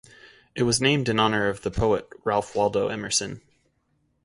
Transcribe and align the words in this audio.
It 0.55 0.63
was 0.63 0.81
named 0.81 1.09
in 1.09 1.19
honor 1.19 1.47
of 1.47 1.61
the 1.61 1.69
poet 1.69 2.07
Ralph 2.23 2.55
Waldo 2.55 2.87
Emerson. 2.87 3.39